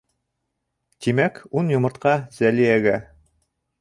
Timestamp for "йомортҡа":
1.75-2.17